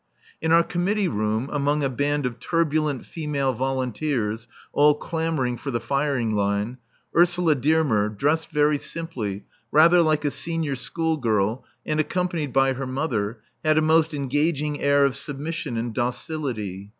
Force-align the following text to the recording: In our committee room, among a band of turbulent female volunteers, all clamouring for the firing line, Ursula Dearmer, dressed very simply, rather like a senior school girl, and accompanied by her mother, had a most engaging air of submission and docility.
In 0.41 0.51
our 0.51 0.63
committee 0.63 1.07
room, 1.07 1.47
among 1.53 1.83
a 1.83 1.87
band 1.87 2.25
of 2.25 2.39
turbulent 2.39 3.05
female 3.05 3.53
volunteers, 3.53 4.47
all 4.73 4.95
clamouring 4.95 5.57
for 5.57 5.69
the 5.69 5.79
firing 5.79 6.35
line, 6.35 6.79
Ursula 7.15 7.53
Dearmer, 7.53 8.09
dressed 8.09 8.49
very 8.49 8.79
simply, 8.79 9.45
rather 9.71 10.01
like 10.01 10.25
a 10.25 10.31
senior 10.31 10.75
school 10.75 11.17
girl, 11.17 11.65
and 11.85 11.99
accompanied 11.99 12.51
by 12.51 12.73
her 12.73 12.87
mother, 12.87 13.41
had 13.63 13.77
a 13.77 13.81
most 13.83 14.15
engaging 14.15 14.81
air 14.81 15.05
of 15.05 15.15
submission 15.15 15.77
and 15.77 15.93
docility. 15.93 16.89